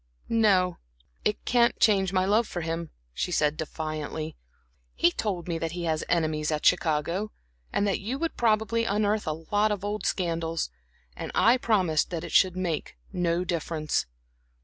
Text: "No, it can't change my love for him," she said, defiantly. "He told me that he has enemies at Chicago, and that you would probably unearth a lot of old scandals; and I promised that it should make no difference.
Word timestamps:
"No, 0.29 0.79
it 1.23 1.45
can't 1.45 1.79
change 1.79 2.11
my 2.11 2.25
love 2.25 2.47
for 2.47 2.61
him," 2.61 2.89
she 3.13 3.31
said, 3.31 3.55
defiantly. 3.55 4.35
"He 4.95 5.11
told 5.11 5.47
me 5.47 5.59
that 5.59 5.73
he 5.73 5.83
has 5.83 6.03
enemies 6.09 6.49
at 6.51 6.65
Chicago, 6.65 7.31
and 7.71 7.85
that 7.85 7.99
you 7.99 8.17
would 8.17 8.35
probably 8.35 8.83
unearth 8.83 9.27
a 9.27 9.33
lot 9.51 9.71
of 9.71 9.85
old 9.85 10.07
scandals; 10.07 10.71
and 11.15 11.31
I 11.35 11.57
promised 11.57 12.09
that 12.09 12.23
it 12.23 12.31
should 12.31 12.57
make 12.57 12.97
no 13.13 13.43
difference. 13.43 14.07